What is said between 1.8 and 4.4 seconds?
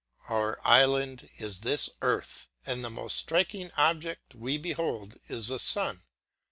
earth; and the most striking object